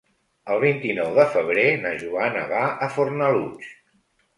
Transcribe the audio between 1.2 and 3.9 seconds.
febrer na Joana va a Fornalutx.